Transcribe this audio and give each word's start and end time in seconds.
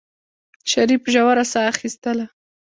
شريف 0.71 1.03
ژوره 1.13 1.45
سا 1.51 1.61
اخېستله. 1.71 2.25